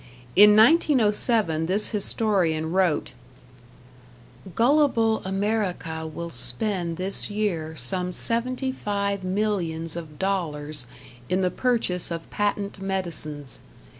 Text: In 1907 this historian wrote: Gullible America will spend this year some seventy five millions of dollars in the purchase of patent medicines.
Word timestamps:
In 0.35 0.55
1907 0.55 1.67
this 1.67 1.89
historian 1.89 2.71
wrote: 2.71 3.11
Gullible 4.55 5.19
America 5.23 6.07
will 6.07 6.31
spend 6.31 6.97
this 6.97 7.29
year 7.29 7.75
some 7.75 8.11
seventy 8.11 8.71
five 8.71 9.23
millions 9.23 9.95
of 9.95 10.17
dollars 10.17 10.87
in 11.29 11.41
the 11.43 11.51
purchase 11.51 12.09
of 12.09 12.27
patent 12.31 12.81
medicines. 12.81 13.59